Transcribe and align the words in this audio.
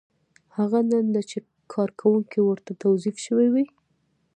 هغه 0.57 0.79
دنده 0.91 1.21
چې 1.29 1.37
کارکوونکی 1.73 2.39
ورته 2.43 2.71
توظیف 2.83 3.15
شوی 3.25 3.47
وي. 3.53 3.65